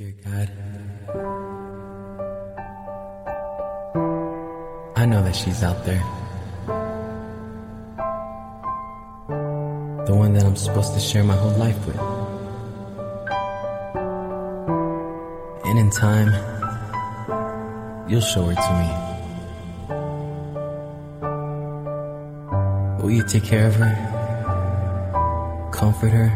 [0.00, 0.48] Dear God,
[4.96, 6.02] I know that she's out there.
[10.06, 11.98] The one that I'm supposed to share my whole life with.
[15.66, 16.32] And in time,
[18.08, 18.88] you'll show her to me.
[23.02, 23.94] Will you take care of her?
[25.74, 26.32] Comfort her?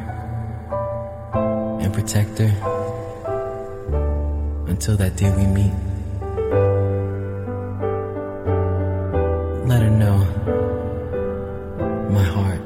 [1.80, 2.73] And protect her?
[4.73, 5.73] Until that day we meet.
[9.67, 10.17] Let her know
[12.09, 12.61] my heart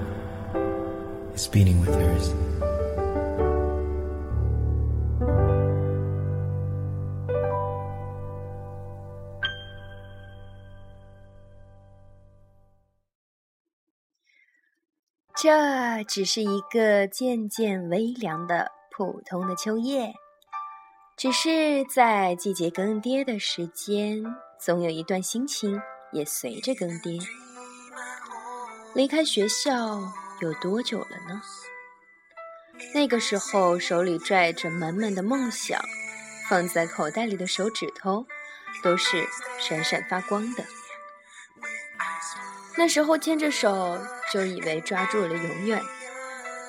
[1.35, 2.33] is beating with hers.
[15.43, 20.13] 这只是一个渐渐微凉的普通的秋夜，
[21.18, 24.24] 只是在季节更迭的时间，
[24.56, 27.20] 总有一段心情也随着更迭。
[28.94, 30.00] 离开学校
[30.41, 31.42] 有多久了呢？
[32.94, 35.80] 那个时候手里拽着满满的梦想，
[36.48, 38.24] 放在口袋里的手指头
[38.84, 39.27] 都是
[39.58, 40.64] 闪闪发光的。
[42.77, 43.98] 那时候牵着手，
[44.33, 45.83] 就以为抓住了永远。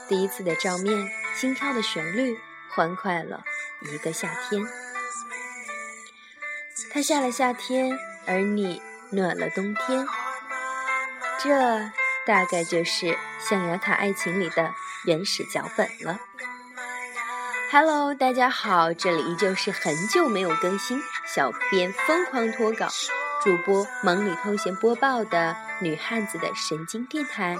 [0.08, 2.36] 第一次的照面，心跳的旋律，
[2.72, 3.44] 欢快了
[3.82, 4.62] 一个夏天。
[6.92, 10.06] 他下了夏天，而你暖了冬天。
[11.42, 11.92] 这
[12.26, 14.74] 大概就是象牙塔爱情里的
[15.06, 16.20] 原始脚本了。
[17.72, 21.02] Hello，大家好，这里依旧是很久没有更新，
[21.34, 22.88] 小编疯狂脱稿。
[23.42, 27.56] 主播忙里偷闲播报的女汉子的神经电台，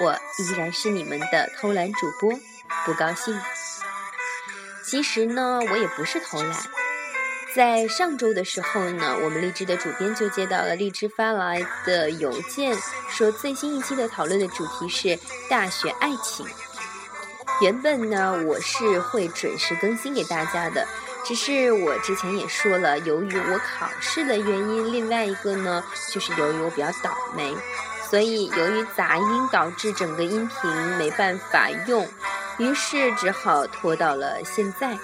[0.00, 2.32] 我依然是你们的偷懒主播，
[2.84, 3.38] 不高兴。
[4.82, 6.52] 其实呢，我也不是偷懒。
[7.54, 12.76] 在上周的时候呢，我们荔枝的主编就接到了荔枝发来的邮件，
[13.08, 15.18] 说最新一期的讨论的主题是
[15.50, 16.46] 大学爱情。
[17.60, 20.86] 原本呢，我是会准时更新给大家的。
[21.24, 27.54] 只是我之前也说了，由于我考试的原因，另外一个呢，就是由于我比较倒霉，
[28.10, 32.08] 所以由于杂音导致整个音频没办法用，
[32.62, 34.96] 于是只好拖到了现在。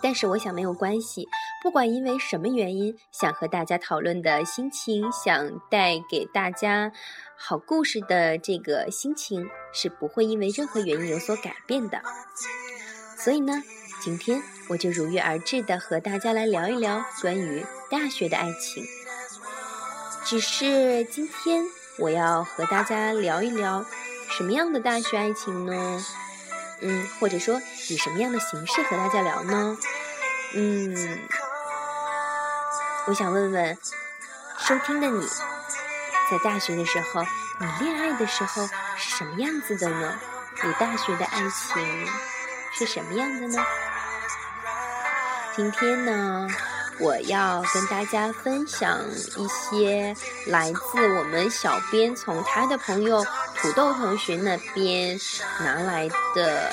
[0.00, 1.26] 但是我想没有关系，
[1.62, 6.92] 不管因为什么原因，想和大家讨论的心情，想带给大家
[7.36, 12.00] 好故事的这个心情，是不会因为任何原因有所改变的。
[13.18, 13.62] 所以呢。
[14.02, 18.84] 今天我就如约而至的和大家来聊一聊关于大学的爱情。
[20.26, 21.64] 只是今天
[21.98, 23.82] 我要和大家聊一聊
[24.28, 26.04] 什么样的大学爱情呢？
[26.86, 29.76] 嗯，或者说以什么样的形式和大家聊呢？
[30.54, 31.18] 嗯，
[33.06, 33.78] 我想问问
[34.58, 35.26] 收听的你，
[36.30, 37.24] 在大学的时候，
[37.58, 40.20] 你恋爱的时候是什么样子的呢？
[40.62, 42.06] 你大学的爱情
[42.72, 43.64] 是什么样的呢？
[45.56, 46.46] 今天呢，
[47.00, 49.00] 我要跟大家分享
[49.36, 50.14] 一些
[50.46, 53.24] 来自我们小编从他的朋友
[53.56, 55.18] 土豆同学那边
[55.60, 56.70] 拿来的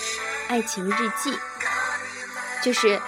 [0.47, 1.37] 爱情日记，
[2.61, 3.01] 就是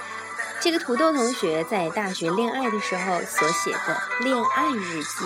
[0.59, 5.25] 这个土豆同学在大学恋爱的时候所写的恋爱日记。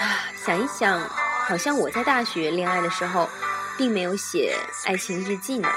[0.00, 1.00] 啊，想一想，
[1.46, 3.28] 好像我在大学恋爱的时候
[3.78, 5.68] 并没有写爱情日记呢。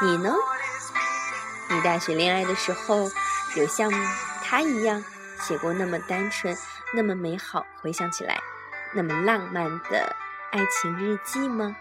[0.00, 0.34] 你呢？
[1.74, 3.10] 你大学恋爱的时候，
[3.56, 3.90] 有像
[4.44, 5.02] 他一样
[5.40, 6.54] 写过那么单纯、
[6.92, 8.38] 那么美好，回想起来
[8.92, 10.14] 那么浪漫的
[10.50, 11.74] 爱情日记吗？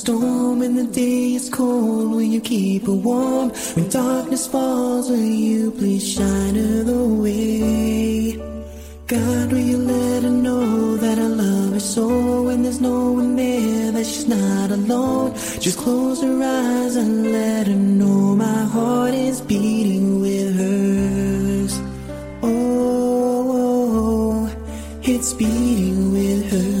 [0.00, 2.10] ？storm when the day is cold?
[2.12, 5.10] Will you keep her warm when darkness falls?
[5.10, 8.32] Will you please shine her the way?
[9.06, 13.36] God will you let her know that i love her so when there's no one
[13.36, 15.34] there that she's not alone?
[15.64, 21.74] Just close her eyes and let her know my heart is beating with hers.
[22.42, 22.60] Oh
[25.02, 26.79] it's beating with hers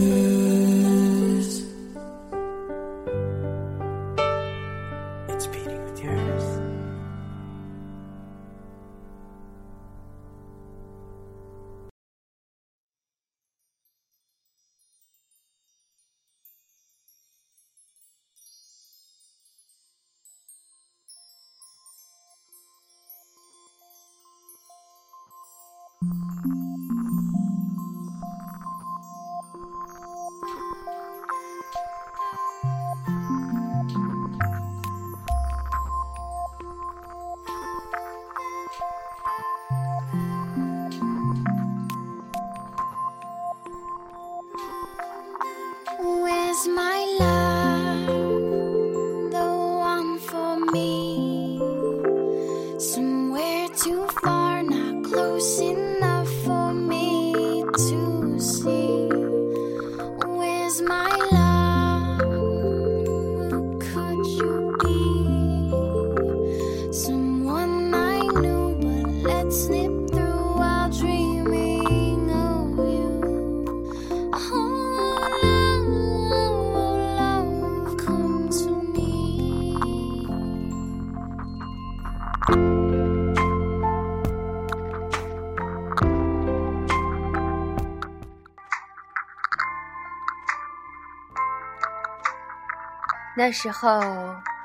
[93.40, 94.02] 那时候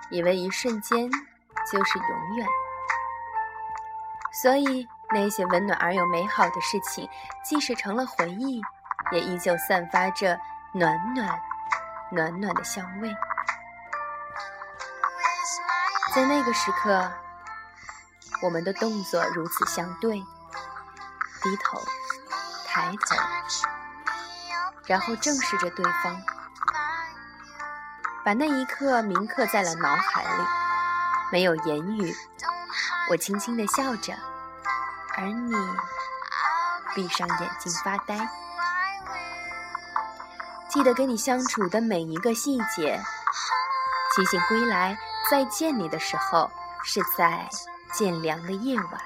[0.09, 1.09] 以为一瞬间
[1.71, 2.45] 就是永远，
[4.33, 7.07] 所以那些温暖而又美好的事情，
[7.41, 8.61] 即使成了回忆，
[9.13, 10.37] 也依旧散发着
[10.73, 11.39] 暖暖、
[12.11, 13.15] 暖暖的香味。
[16.13, 17.09] 在那个时刻，
[18.41, 21.79] 我们的动作如此相对，低头、
[22.67, 23.15] 抬头，
[24.85, 26.21] 然后正视着对方。
[28.25, 30.43] 把那一刻铭刻在了脑海里，
[31.31, 32.11] 没有言语，
[33.11, 34.15] 我轻轻地笑着，
[35.15, 35.55] 而你
[36.95, 38.27] 闭上眼睛发呆。
[40.67, 42.99] 记得跟你相处的每一个细节。
[44.15, 44.97] 提醒归来
[45.29, 46.49] 再见你的时候，
[46.83, 47.47] 是在
[47.93, 49.01] 渐凉的夜晚。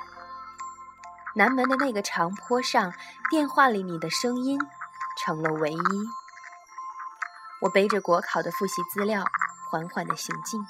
[1.35, 2.93] 南门的那个长坡上，
[3.29, 4.57] 电话里你的声音
[5.17, 6.18] 成了唯一。
[7.61, 9.23] 我背着国考的复习资料，
[9.69, 10.61] 缓缓地行进。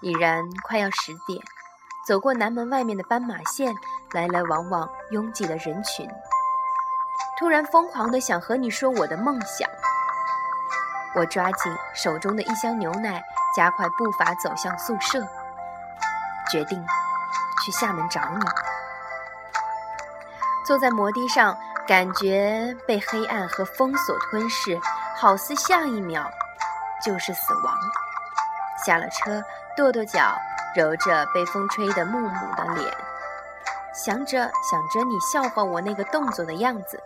[0.00, 1.42] 已然快要十点，
[2.06, 3.74] 走过南门外面的斑马线，
[4.12, 6.08] 来来往往拥挤的人群。
[7.38, 9.68] 突然疯狂地想和你说我的梦想。
[11.16, 13.22] 我抓紧手中的一箱牛奶，
[13.56, 15.26] 加快步伐走向宿舍，
[16.50, 16.84] 决定
[17.64, 18.46] 去厦门找你。
[20.64, 24.78] 坐在摩的上，感觉被黑暗和封锁吞噬。
[25.18, 26.30] 好似下一秒
[27.02, 27.74] 就是死亡。
[28.84, 29.42] 下了车，
[29.74, 30.36] 跺跺脚，
[30.74, 32.94] 揉着被风吹得木木的脸，
[33.94, 37.02] 想着想着你笑话我那个动作的样子，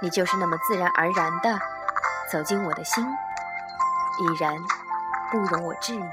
[0.00, 1.60] 你就是那么自然而然的
[2.32, 3.06] 走进我的心，
[4.18, 4.56] 已然
[5.30, 6.04] 不容我质疑。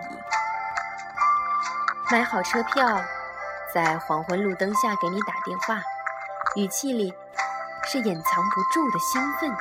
[2.12, 3.02] 买好车票，
[3.74, 5.82] 在黄昏路灯下给你打电话，
[6.58, 7.14] 语气里
[7.86, 9.56] 是掩藏不住的兴奋。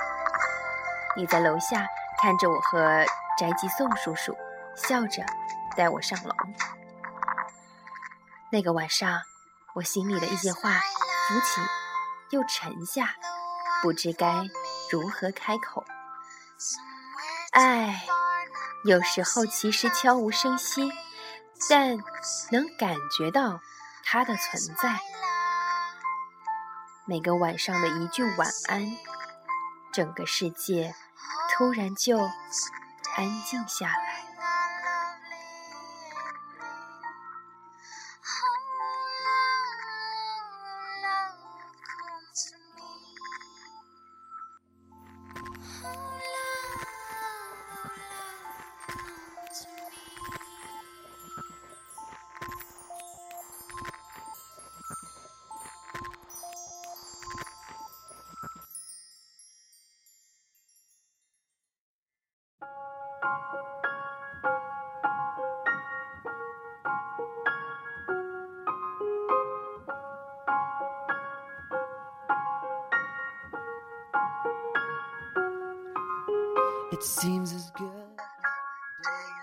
[1.16, 1.86] 你在楼下
[2.20, 3.04] 看着我和
[3.38, 4.36] 宅吉颂叔叔，
[4.76, 5.24] 笑着
[5.76, 6.34] 带我上楼。
[8.50, 9.20] 那个晚上，
[9.74, 10.70] 我心里的一些话
[11.28, 11.60] 浮起
[12.30, 13.14] 又沉下，
[13.82, 14.42] 不知该
[14.90, 15.84] 如何开口。
[17.50, 18.02] 爱
[18.84, 20.90] 有时候其实悄无声息，
[21.68, 21.98] 但
[22.50, 23.60] 能感觉到
[24.04, 24.98] 它的存在。
[27.04, 28.96] 每个晚上的一句晚安，
[29.92, 30.94] 整个世界。
[31.56, 34.11] 突然就安静下来。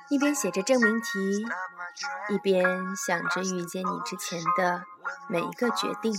[0.10, 1.46] 一边写着证明题，
[2.30, 4.84] 一边想着遇见你之前的
[5.28, 6.14] 每一个决定，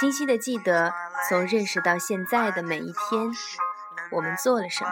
[0.00, 0.92] 清晰的记得
[1.28, 3.30] 从认识到现在的每一天，
[4.10, 4.90] 我们做了什么。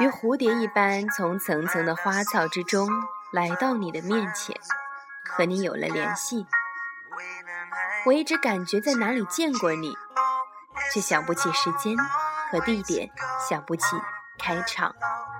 [0.00, 2.88] 如蝴蝶一般，从层层的花草之中
[3.32, 4.54] 来到你的面前，
[5.24, 6.46] 和你有了联系。
[8.06, 9.96] 我一直感觉在哪里见过你。
[10.92, 11.96] 却想不起时间
[12.50, 13.10] 和地点，
[13.48, 13.84] 想不起
[14.38, 14.94] 开场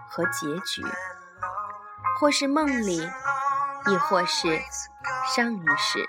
[0.08, 0.82] 和结局，
[2.18, 2.98] 或是梦里，
[3.86, 4.60] 亦或是
[5.34, 6.08] 上一世。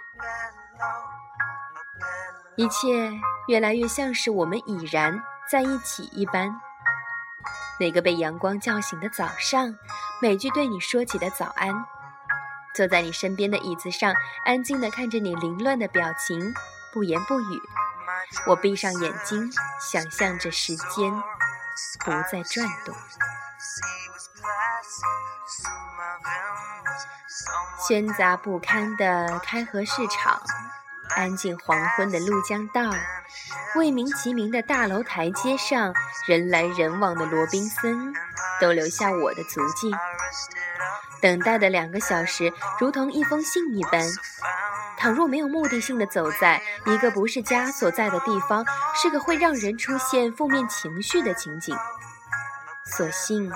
[2.56, 3.12] 一切
[3.48, 6.54] 越来越像是我们已然在一起一般。
[7.80, 9.74] 那个被阳光叫醒的早上，
[10.22, 11.74] 每句对你说起的早安，
[12.76, 16.54] 坐在你身边的椅子上，安静地看着你凌乱的表情，
[16.92, 17.62] 不言不语。
[18.46, 21.12] 我闭上眼睛，想象着时间
[22.04, 22.96] 不再转动。
[27.88, 30.42] 喧杂不堪的开河市场，
[31.16, 32.94] 安静黄昏的鹭江道，
[33.76, 35.94] 未名其名的大楼台阶上，
[36.28, 38.14] 人来人往的罗宾森，
[38.60, 39.92] 都留下我的足迹。
[41.22, 44.02] 等待的两个小时，如同一封信一般。
[45.00, 51.74] 倘若没有目的性的走在一个不是家所在的地方，是个会让人出现负面情绪的情景。
[52.86, 53.50] 所幸，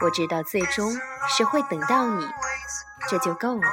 [0.00, 0.96] 我知道最终
[1.28, 2.24] 是会等到你，
[3.08, 3.68] 这就够了。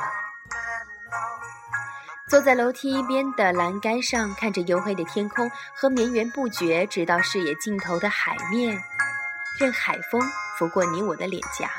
[2.28, 8.82] 坐在楼梯边的栏杆上，看着黝黑的天空和绵延不绝直到视野尽头的海面，
[9.60, 10.20] 任海风
[10.58, 11.70] 拂过你我的脸颊。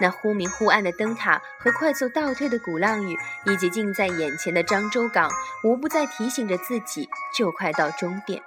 [0.00, 5.30] 那忽明忽暗的灯塔和快速倒退的鼓浪屿，以及近在眼前的漳州港，
[5.62, 8.42] 无不在提醒着自己，就快到终点。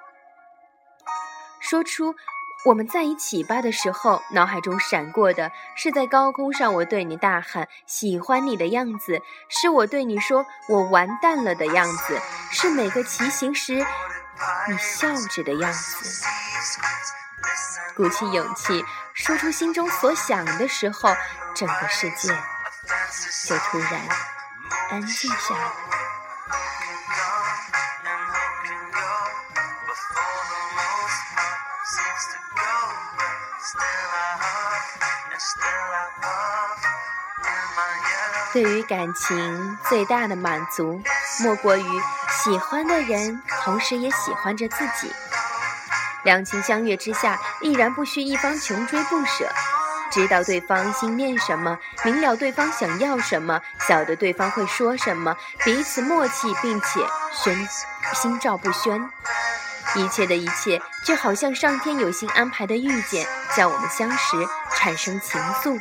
[1.60, 2.16] 说出
[2.66, 12.20] “我们在一起吧”的时候，脑海中闪过的是在高空上我对你大喊“喜欢你”的样子，是我对你说“我完蛋了”的样子，
[12.52, 13.86] 是每个骑行时
[14.70, 16.26] 你笑着的样子。
[17.96, 18.84] 鼓起勇气
[19.18, 21.10] 说出心中所想的时候，
[21.56, 22.30] 整个世界
[23.48, 24.00] 就突然
[24.92, 25.72] 安静下来。
[38.54, 41.02] 对于感情最大的满足，
[41.42, 42.02] 莫过于
[42.44, 45.12] 喜欢的人同时也喜欢着自己。
[46.28, 49.50] 两情相悦之下，毅然不需一方穷追不舍，
[50.12, 57.00] 知道对方心念什么，明了对方想要什么，晓得对方会说什么，彼此默契，并且
[57.32, 57.56] 宣
[58.14, 59.10] 心照不宣。
[59.96, 64.36] 一切的一切，就好像上天有心安排的遇见，叫我们相识，
[64.76, 65.80] 产生情愫。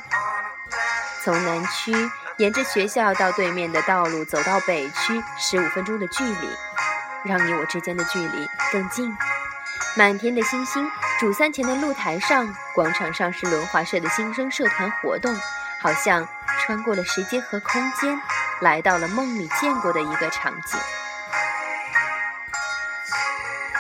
[1.25, 1.93] 从南区
[2.37, 6.49] 沿着学校到对面的道路走到北区，十五分钟的距离，
[7.25, 9.13] 让你我之间的距离更近。
[9.99, 15.35] 满天的星星，主三前的露台上，广场上是轮滑社的新生社团活动，
[15.81, 18.21] 好像穿过了时间和空间，
[18.61, 20.79] 来到了梦里见过的一个场景。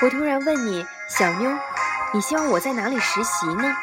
[0.01, 1.55] 我突然问你，小妞，
[2.15, 3.77] 你希望我在哪里实习呢？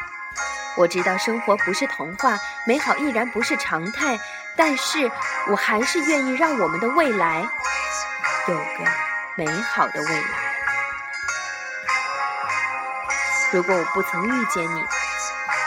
[0.76, 2.36] 我知道生活不是童话，
[2.66, 4.18] 美好依然不是常态，
[4.56, 5.08] 但是
[5.46, 7.46] 我还是愿意让我们的未来
[8.48, 8.90] 有个
[9.36, 10.53] 美好的未来。
[13.54, 14.84] 如果我不曾遇见你，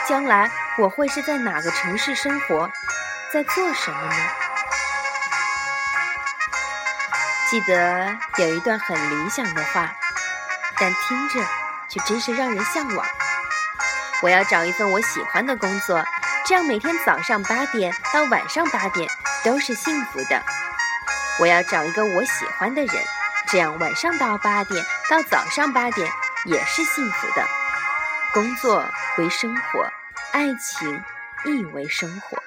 [0.06, 2.70] 将来我会是在哪个城市生活，
[3.32, 4.14] 在做什么呢？
[7.48, 9.90] 记得有一段很理想的话，
[10.78, 11.40] 但听着
[11.88, 13.06] 却真是让人向往。
[14.20, 16.04] 我要找一份我喜欢的工作，
[16.44, 19.08] 这样每天早上八点到晚上八点
[19.42, 20.42] 都是幸福的。
[21.40, 23.02] 我要找一个我喜欢的人，
[23.46, 26.06] 这样晚上到八点到早上八点
[26.44, 27.48] 也是幸福的。
[28.38, 28.84] 工作
[29.18, 29.84] 为生活，
[30.30, 30.88] 爱情
[31.44, 32.38] 亦为生活。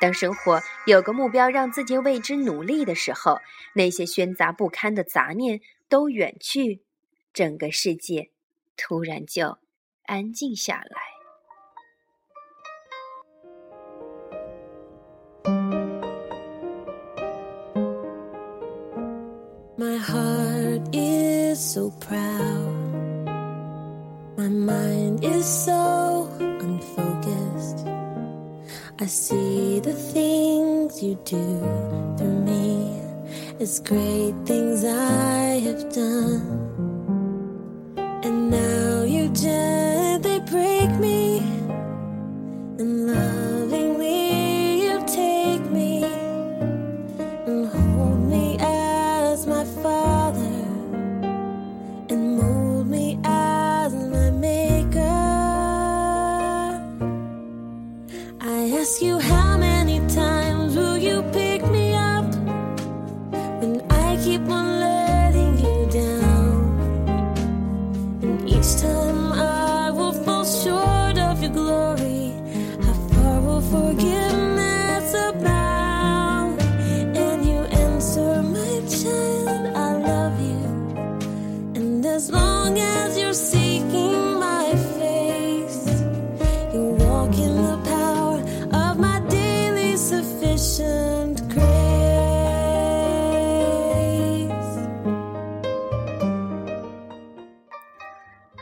[0.00, 3.38] 当生活有个目标，让自己为之努力的时候，
[3.72, 6.82] 那些喧杂不堪的杂念都远去，
[7.32, 8.30] 整个世界
[8.76, 9.58] 突然就
[10.06, 11.00] 安静下来。
[19.78, 22.29] My heart is so proud.
[25.50, 27.84] So unfocused.
[29.00, 31.58] I see the things you do
[32.16, 33.02] through me
[33.58, 36.59] as great things I have done.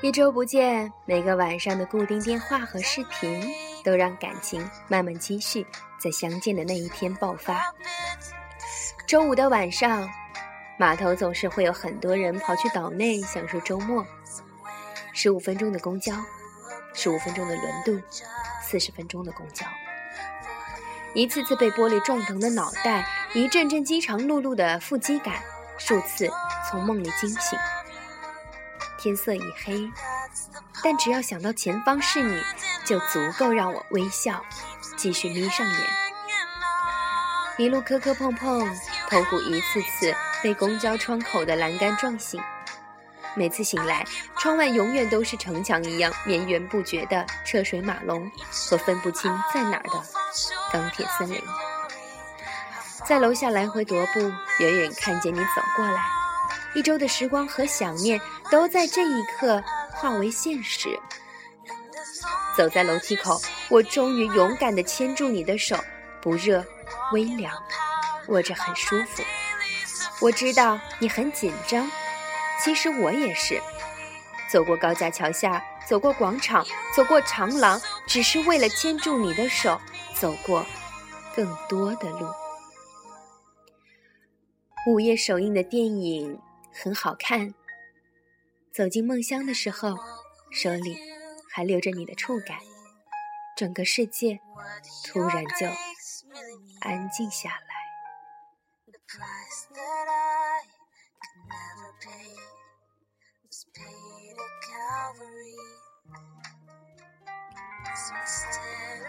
[0.01, 3.68] 一周不见，每个晚上的固定电话和视频。
[3.85, 5.67] 都让感情慢慢积蓄，
[5.99, 7.63] 在相见的那一天爆发。
[9.07, 10.09] 周五的晚上，
[10.79, 14.05] 码头总是会有很多人跑去岛内享受周末。
[15.15, 16.15] 十五分钟的公交，
[16.95, 18.01] 十五分钟的轮渡，
[18.63, 19.67] 四十分钟的公交，
[21.15, 25.35] 一次次被玻璃撞疼的脑袋，一阵阵饥肠辘辘的腹肌感，
[25.79, 26.31] 数次
[26.71, 27.59] 从梦里惊醒。
[29.01, 29.91] 天色已黑，
[30.85, 32.41] 但只要想到前方是你，
[32.89, 34.43] 就足够让我微笑，
[34.97, 35.79] 继续眯上眼。
[37.59, 38.67] 一路磕磕碰碰，
[39.11, 42.43] 头骨一次次被公交窗口的栏杆撞醒。
[43.35, 44.07] 每次醒来，
[44.39, 50.03] 窗外永远都是城墙一样绵延不绝的车水马龙和分不清在哪儿的
[50.73, 51.39] 钢铁森林。
[53.05, 54.21] 在楼下来回踱步，
[54.61, 56.03] 远远看见你走过来。
[56.75, 58.19] 一周的时光和想念
[58.51, 60.99] 都在这一刻化为现实。
[62.59, 65.77] 走在楼梯口，我终于勇敢地牵住你的手，
[66.21, 66.67] 不热，
[67.13, 67.55] 微凉，
[68.27, 69.23] 握着很舒服。
[70.21, 71.89] 我知道你很紧张，
[72.61, 73.63] 其实我也是。
[74.51, 79.81] 走过高架桥下，走过广场，走过长廊，只是为了牵住你的手，
[80.17, 80.67] 走过
[81.37, 82.27] 更多的路。
[84.89, 86.37] 午夜首映的电影。
[86.73, 87.55] 很好看。
[88.73, 89.97] 走进梦乡的时候，
[90.51, 90.97] 手里
[91.59, 92.57] 还留着你的触感，
[93.57, 94.39] 整个世界
[95.05, 95.67] 突然就
[96.83, 97.59] 安静下来。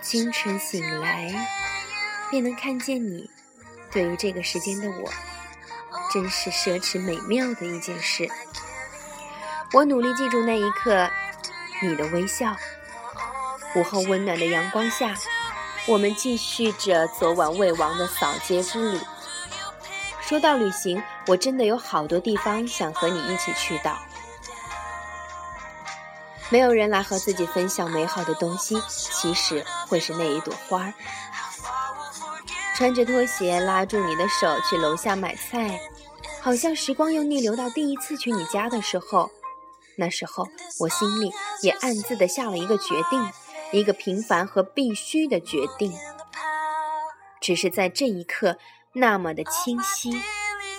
[0.01, 1.31] 清晨醒来，
[2.31, 3.29] 便能看见你。
[3.91, 5.07] 对于这个时间的我。
[6.11, 8.27] 真是奢侈美妙的一件事。
[9.73, 11.07] 我努力记住那一刻，
[11.81, 12.55] 你的微笑。
[13.75, 15.15] 午后温暖的阳光下，
[15.85, 18.99] 我们继续着昨晚未完的扫街之旅。
[20.21, 23.97] 说到旅行，我真的有好多地方想和你一起去到。
[26.49, 30.91] 没有人来和自己分享美好的东西，其实会是那一朵花。
[32.75, 35.79] 穿着拖鞋拉住你的手去楼下买菜，
[36.41, 39.29] 好像时光又逆流到第一次去你家的时候。
[39.99, 40.47] 那时候
[40.79, 41.29] 我心里
[41.61, 43.29] 也暗自的下了一个决定，
[43.71, 45.93] 一个平凡和必须的决定。
[47.41, 48.57] 只是在这一刻，
[48.93, 50.09] 那么的清晰，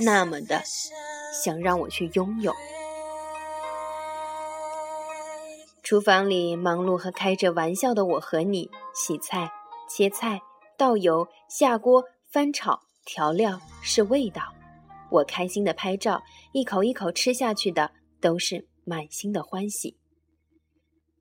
[0.00, 0.62] 那么的
[1.44, 2.54] 想让我去拥有。
[5.82, 9.52] 厨房里忙碌和开着玩笑的我和你，洗菜、
[9.88, 10.40] 切菜。
[10.78, 12.02] 倒油、下锅、
[12.32, 14.42] 翻炒、调料是味道，
[15.10, 19.96] 我开心的拍照，一口一口吃下去的都是满心的欢喜。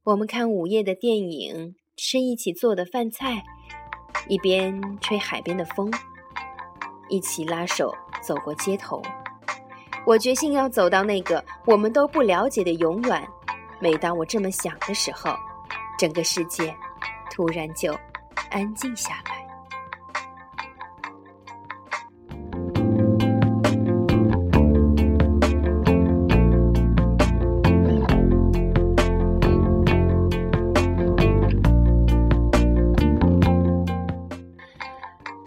[0.02, 3.44] 我们看午夜的电影，吃一起做的饭菜，
[4.28, 5.94] 一边吹海边的风，
[7.10, 9.00] 一起拉手走过街头。
[10.04, 13.24] 我决心要走到那个我们都不了解的永远。
[13.80, 15.38] 每当我这么想的时候，
[15.96, 16.76] 整个世界
[17.30, 17.96] 突然就
[18.50, 19.39] 安静下来。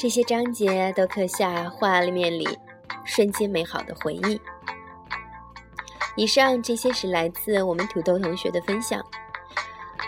[0.02, 2.58] 这些章节都刻下画面里
[3.04, 4.40] 瞬间美好的回忆。
[6.16, 9.00] 以上这些是来自我们土豆同学的分享。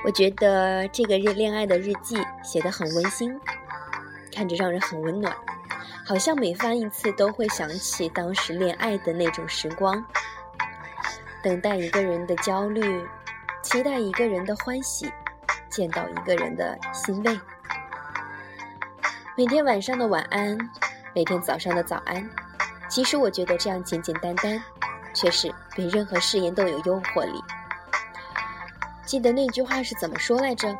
[0.05, 3.41] 我觉得这个日恋爱的日记写得很温馨，
[4.33, 5.33] 看着让人很温暖，
[6.05, 10.05] 好像每翻一次都会想起当时恋爱的那种时光，
[11.41, 13.07] 等待一个人的焦虑，
[13.63, 15.09] 期待一个人的欢喜，
[15.71, 17.39] 见到一个人的欣慰。
[19.37, 20.57] 每天晚上的晚安，
[21.13, 22.25] 每天早上的早安。
[22.89, 24.63] 其实我觉得这样简简单单，
[25.13, 27.43] 却是比任何誓言都有诱惑力。
[29.05, 30.73] 记得那句话是怎么说来着？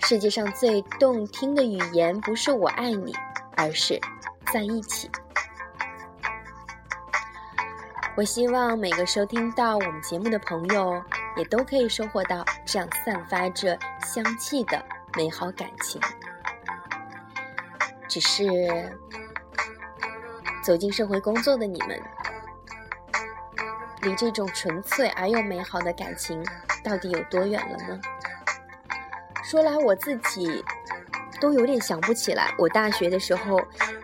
[0.00, 3.16] 世界上最动听的语言不是我爱你，
[3.56, 3.98] 而是
[4.52, 5.10] 在一起。
[8.16, 11.02] 我希望每个收听到我们节目的朋友，
[11.38, 14.84] 也都可以收获到这样散发着香气的
[15.16, 15.98] 美好感情。
[18.08, 18.44] 只是
[20.62, 22.00] 走进社会工作的你们，
[24.02, 26.44] 离这种纯粹而又美好的感情
[26.82, 28.00] 到底有多远了呢？
[29.44, 30.64] 说来我自己
[31.40, 33.60] 都有点想不起来，我大学的时候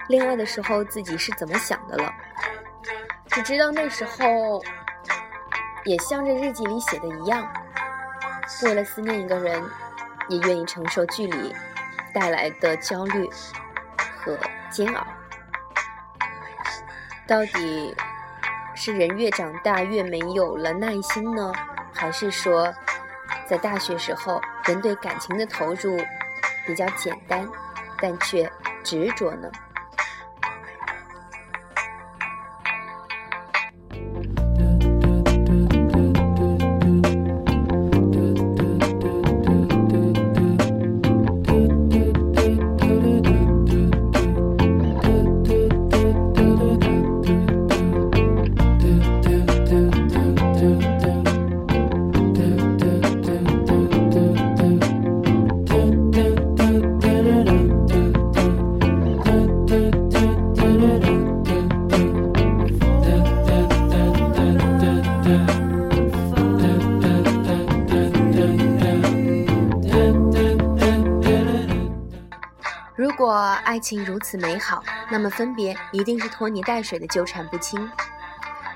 [0.09, 2.13] 恋爱的时候自己是怎么想的了。
[3.29, 4.63] 只知道那时候
[5.85, 7.47] 也像这日记里写的一样，
[8.63, 9.63] 为了思念一个人，
[10.29, 11.55] 也愿意承受距离
[12.15, 13.29] 带来的焦虑
[14.75, 15.07] 煎熬。
[17.27, 17.97] 到底
[18.75, 21.53] 是人越长大越没有了耐心呢，
[21.95, 22.75] 还是说，
[23.47, 25.97] 在大学时候人对感情的投入
[26.67, 27.49] 比较简单，
[27.99, 28.51] 但却
[28.83, 29.49] 执着呢？
[73.75, 77.91] 爱情如此美好，那么分别一定是拖泥带水的纠缠不清。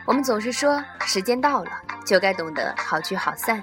[0.04, 1.70] 我们总是说时间到了
[2.04, 3.62] 就该懂得好聚好散，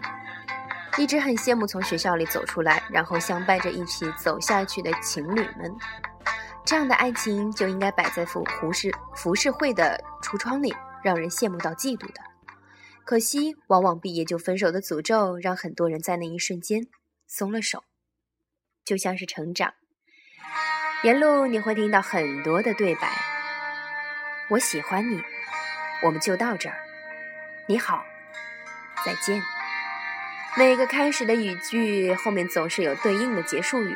[0.97, 5.75] 一直很羡慕从学校里走出来，然后相伴着一起走下去的情侣们。
[6.63, 12.21] 这样的爱情就应该摆在服服饰服饰会的橱窗里，让人羡慕到嫉妒的。
[13.03, 16.87] 可惜，往往毕业就分手的诅咒，让很多人在那一瞬间
[17.27, 17.83] 松了手，
[18.85, 19.73] 就像是成长。
[21.05, 23.07] 沿路你会听到很多的对白，
[24.47, 25.23] 我喜欢你，
[26.01, 26.75] 我们就到这儿，
[27.67, 28.03] 你好，
[29.05, 29.39] 再见。
[30.57, 33.95] 每个开始的语句后面总是有对应的结束语，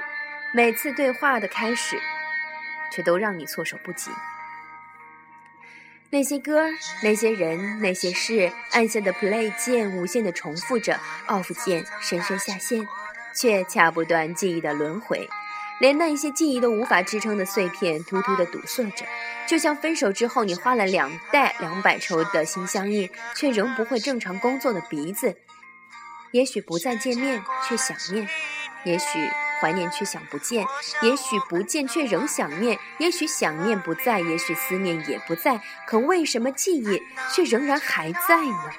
[0.53, 1.99] 每次对话的开始，
[2.91, 4.11] 却都让你措手不及。
[6.11, 6.67] 那些歌，
[7.01, 12.87] 那些人，那些事，按下的 play 键无限的重复着，off 键深深下线，
[13.33, 15.27] 却掐不断记忆的轮回。
[15.79, 19.05] 连那一些记忆都无法支撑的碎片，突突的堵塞着，
[19.47, 25.35] 就像分手之后你花了两袋两百抽的心相印，却仍不会正常工作的鼻子。
[26.31, 28.27] 也许不再见面，却想念；
[28.83, 29.05] 也许
[29.59, 30.63] 怀念，却想不见；
[31.01, 35.59] 也许不见，却仍想念；也许想念不在，也许思念也不在。
[35.87, 37.01] 可为什么记忆
[37.33, 38.71] 却仍然还在呢？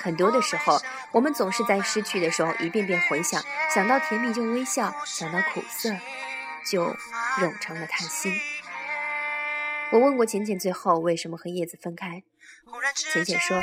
[0.00, 0.80] 很多的时候，
[1.12, 3.42] 我们总是在失去的时候一遍遍回想，
[3.74, 5.90] 想到甜蜜就微笑，想到苦涩
[6.70, 6.96] 就
[7.38, 8.32] 冗长的叹息。
[9.90, 12.22] 我问过浅浅，最后为什么和叶子分开？
[12.94, 13.62] 浅浅说，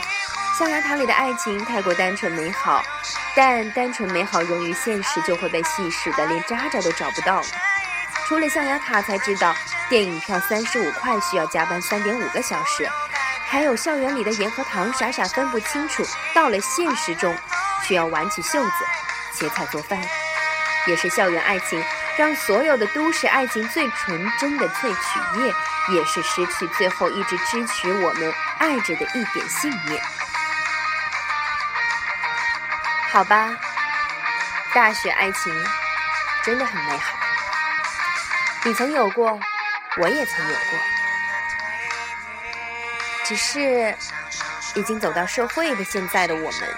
[0.57, 2.83] 象牙塔里的爱情太过单纯美好，
[3.35, 7.45] 但单纯美好融于现实就会被稀释的连渣渣都找不到了。
[8.27, 9.55] 出了象牙塔才知道，
[9.87, 12.89] 电影票三十五块需要加班三点五个小时。
[13.47, 16.05] 还有校园里的盐和糖，傻傻分不清楚。
[16.33, 17.35] 到了现实中，
[17.83, 18.71] 却要挽起袖子
[19.33, 19.99] 切菜做饭。
[20.87, 21.83] 也是校园爱情，
[22.17, 25.53] 让所有的都市爱情最纯真的萃取液，
[25.95, 30.01] 也是失去最后一直支持我们爱着的一点信念。
[33.11, 33.49] 好吧，
[34.73, 35.53] 大学爱情
[36.43, 37.17] 真的很美好。
[38.63, 39.39] 你曾有过，
[39.97, 40.94] 我也曾有过。
[43.25, 43.95] 只是，
[44.75, 46.75] 已经走到社会的现在的我们，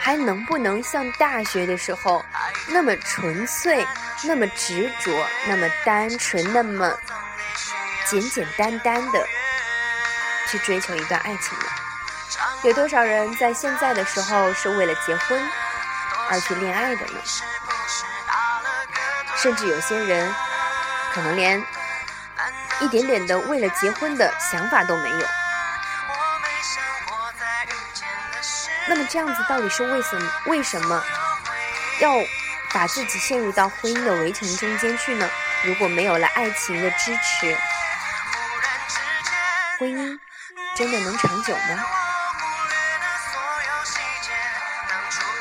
[0.00, 2.24] 还能不能像大学的时候
[2.66, 3.86] 那么纯粹、
[4.24, 5.12] 那么执着、
[5.46, 6.92] 那么单纯、那么
[8.06, 9.24] 简简单单的
[10.48, 11.64] 去追求一段爱情呢？
[12.64, 15.40] 有多少人在现在的时候是为了结婚
[16.28, 17.20] 而去恋爱的呢？
[19.36, 20.34] 甚至有些人
[21.14, 21.64] 可能连……
[22.80, 25.26] 一点点的为了结婚的想法都没有。
[28.88, 30.32] 那么这样子到底是为什么？
[30.46, 31.04] 为什么
[32.00, 32.12] 要
[32.72, 35.28] 把自己陷入到婚姻的围城中间去呢？
[35.62, 37.56] 如果没有了爱情的支持，
[39.78, 40.18] 婚姻
[40.74, 41.84] 真的能长久吗？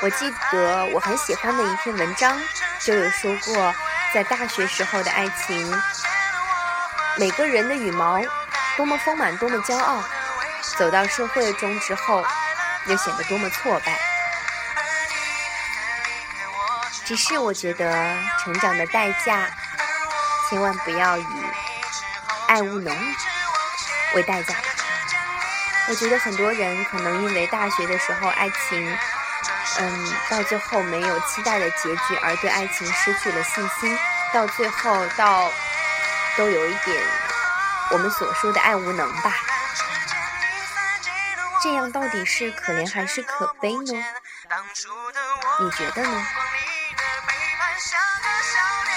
[0.02, 2.40] 我记得我很喜欢的一篇文章
[2.80, 3.74] 就有说过，
[4.14, 5.82] 在大学时候的爱情。
[7.20, 8.18] 每个人的羽毛
[8.78, 10.02] 多么丰满，多么骄傲，
[10.78, 12.26] 走到社会中之后，
[12.86, 14.00] 又显得多么挫败。
[17.04, 19.50] 只是我觉得，成长的代价，
[20.50, 21.26] 千万不要以
[22.48, 22.96] 爱务农
[24.16, 24.56] 为代价。
[25.90, 28.98] 我觉得很多人可能因为大学的时候爱情，
[29.80, 34.00] 嗯，到最后没有期待的结局，而对爱情失去了信心，
[34.32, 35.52] 到最后到。
[36.40, 36.98] 都有一点
[37.92, 39.34] 我们所说的爱无能吧，
[41.62, 44.02] 这样到底是可怜还是可悲呢？
[45.60, 46.28] 你觉得呢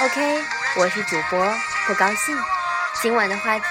[0.03, 0.45] ？OK，
[0.77, 1.53] 我是主播，
[1.89, 2.41] 不高兴。
[3.01, 3.67] 今晚的话题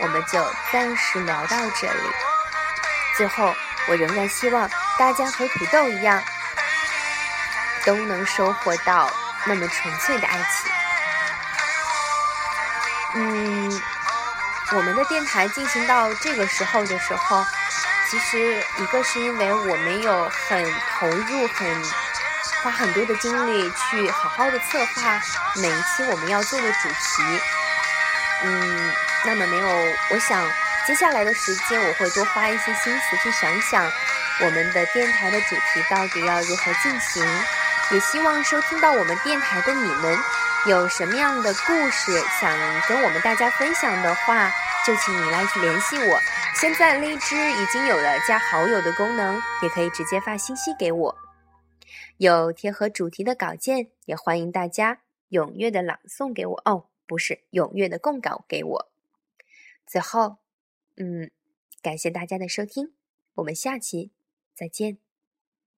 [0.00, 2.02] 我们就暂时聊到这里。
[3.16, 3.52] 最后，
[3.88, 6.22] 我仍然希望大家和土豆一样，
[7.84, 9.10] 都能收获到
[9.44, 10.77] 那么纯粹的爱情。
[13.14, 13.82] 嗯，
[14.72, 17.44] 我们的电台进行到这个时候的时候，
[18.10, 20.64] 其实一个是因为我没有很
[20.98, 21.82] 投入、很
[22.62, 25.20] 花很多的精力去好好的策划
[25.56, 27.40] 每一期我们要做的主题。
[28.44, 28.92] 嗯，
[29.24, 29.68] 那么没有，
[30.10, 30.46] 我想
[30.86, 33.90] 接下来的时间我会多花一些心思去想想
[34.40, 37.26] 我们的电台的主题到底要如何进行。
[37.90, 40.18] 也希望收听到我们电台的你们
[40.68, 42.52] 有什么样的故事想
[42.86, 44.50] 跟我们大家分享的话，
[44.86, 46.18] 就请你来去联系我。
[46.54, 51.16] 现在荔枝已经有了加好友的功能，也可以直接发信息给我。
[52.18, 55.00] 有贴合主题的稿件，也欢迎大家
[55.30, 58.92] 踊跃的朗诵给我哦，不是踊跃的供稿给我。
[59.86, 60.36] 最后，
[60.98, 61.30] 嗯，
[61.80, 62.92] 感谢大家的收听，
[63.36, 64.10] 我们下期
[64.54, 64.98] 再见。